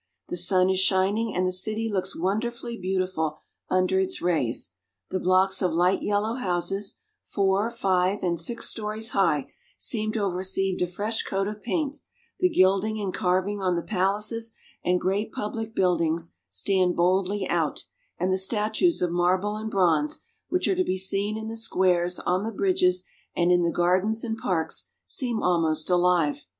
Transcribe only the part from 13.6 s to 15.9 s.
on the palaces and great 204 GERMANY. public